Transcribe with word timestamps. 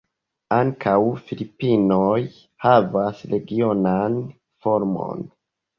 Ankaŭ 0.55 0.95
Filipinoj 1.27 2.17
havas 2.67 3.23
regionan 3.37 4.21
formon. 4.67 5.27